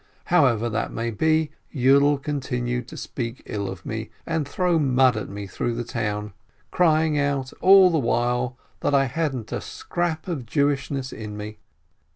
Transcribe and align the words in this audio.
However 0.33 0.67
that 0.67 0.91
may 0.91 1.11
be, 1.11 1.51
Yiidel 1.71 2.19
continued 2.23 2.87
to 2.87 2.97
speak 2.97 3.43
ill 3.45 3.69
of 3.69 3.85
me, 3.85 4.09
and 4.25 4.47
throw 4.47 4.79
mud 4.79 5.15
at 5.15 5.29
me 5.29 5.45
through 5.45 5.75
the 5.75 5.83
town; 5.83 6.33
crying 6.71 7.19
out 7.19 7.53
all 7.61 7.91
the 7.91 7.99
while 7.99 8.57
that 8.79 8.95
I 8.95 9.05
hadn't 9.05 9.51
a 9.51 9.61
scrap 9.61 10.27
of 10.27 10.47
Jewishness 10.47 11.13
in 11.13 11.37
me. 11.37 11.59